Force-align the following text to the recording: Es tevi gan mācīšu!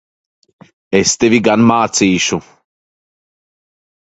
Es 0.99 1.11
tevi 1.23 1.39
gan 1.49 1.67
mācīšu! 1.73 2.41